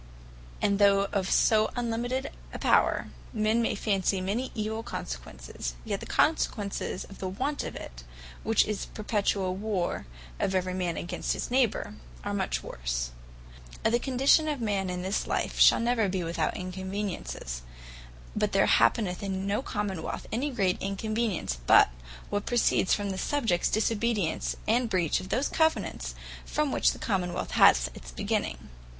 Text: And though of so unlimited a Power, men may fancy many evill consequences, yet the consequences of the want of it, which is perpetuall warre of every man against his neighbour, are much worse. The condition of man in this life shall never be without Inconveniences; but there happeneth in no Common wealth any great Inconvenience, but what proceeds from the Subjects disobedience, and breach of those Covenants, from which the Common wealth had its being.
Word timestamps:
And 0.63 0.79
though 0.79 1.05
of 1.13 1.29
so 1.29 1.69
unlimited 1.75 2.31
a 2.51 2.57
Power, 2.57 3.09
men 3.33 3.61
may 3.61 3.75
fancy 3.75 4.19
many 4.19 4.51
evill 4.55 4.81
consequences, 4.81 5.75
yet 5.85 5.99
the 5.99 6.07
consequences 6.07 7.03
of 7.03 7.19
the 7.19 7.29
want 7.29 7.63
of 7.63 7.75
it, 7.75 8.03
which 8.41 8.65
is 8.65 8.87
perpetuall 8.95 9.53
warre 9.55 10.07
of 10.39 10.55
every 10.55 10.73
man 10.73 10.97
against 10.97 11.33
his 11.33 11.51
neighbour, 11.51 11.93
are 12.23 12.33
much 12.33 12.63
worse. 12.63 13.11
The 13.83 13.99
condition 13.99 14.47
of 14.47 14.59
man 14.59 14.89
in 14.89 15.03
this 15.03 15.27
life 15.27 15.59
shall 15.59 15.79
never 15.79 16.09
be 16.09 16.23
without 16.23 16.57
Inconveniences; 16.57 17.61
but 18.35 18.53
there 18.53 18.65
happeneth 18.65 19.21
in 19.21 19.45
no 19.45 19.61
Common 19.61 20.01
wealth 20.01 20.25
any 20.31 20.49
great 20.49 20.81
Inconvenience, 20.81 21.59
but 21.67 21.89
what 22.31 22.47
proceeds 22.47 22.91
from 22.91 23.11
the 23.11 23.19
Subjects 23.19 23.69
disobedience, 23.69 24.55
and 24.67 24.89
breach 24.89 25.19
of 25.19 25.29
those 25.29 25.47
Covenants, 25.47 26.15
from 26.43 26.71
which 26.71 26.91
the 26.93 26.97
Common 26.97 27.33
wealth 27.33 27.51
had 27.51 27.77
its 27.93 28.09
being. 28.09 28.69